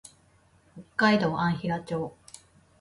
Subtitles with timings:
[0.75, 2.15] 北海道安平町